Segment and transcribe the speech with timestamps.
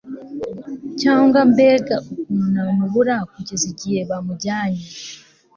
[1.01, 4.83] cyangwa mbega ukuntu namubura kugeza igihe bamujyanye